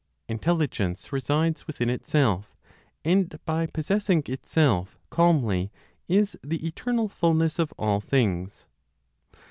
Intelligence 0.27 1.13
resides 1.13 1.67
within 1.67 1.87
itself, 1.87 2.57
and 3.05 3.37
by 3.45 3.67
possessing 3.67 4.23
itself 4.25 4.97
calmly, 5.11 5.71
is 6.07 6.35
the 6.41 6.65
eternal 6.65 7.07
fulness 7.07 7.59
of 7.59 7.71
all 7.77 7.99
things. 8.01 8.65